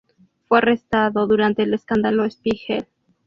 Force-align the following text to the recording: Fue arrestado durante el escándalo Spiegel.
Fue 0.47 0.57
arrestado 0.57 1.27
durante 1.27 1.61
el 1.61 1.75
escándalo 1.75 2.25
Spiegel. 2.27 2.87